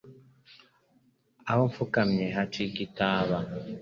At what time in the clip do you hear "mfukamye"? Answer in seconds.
1.69-2.25